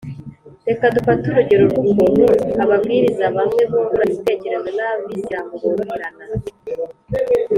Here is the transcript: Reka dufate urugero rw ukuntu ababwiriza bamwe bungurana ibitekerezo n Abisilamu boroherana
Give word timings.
Reka 0.67 0.85
dufate 0.95 1.23
urugero 1.29 1.63
rw 1.71 1.75
ukuntu 1.81 2.23
ababwiriza 2.63 3.25
bamwe 3.37 3.61
bungurana 3.69 4.07
ibitekerezo 4.11 4.67
n 4.77 4.79
Abisilamu 4.87 5.53
boroherana 5.61 6.23